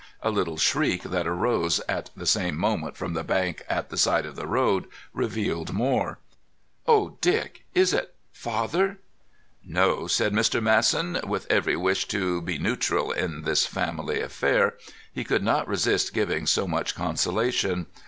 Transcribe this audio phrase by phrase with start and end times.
[0.23, 4.25] A little shriek that arose at the same moment from the bank at the side
[4.25, 6.17] of the road revealed more.
[6.87, 8.97] "Oh, Dick, is it—father?"
[9.63, 10.59] "No," said Mr.
[10.59, 11.19] Masson.
[11.23, 14.73] With every wish to be neutral in this family affair,
[15.13, 17.85] he could not resist giving so much consolation.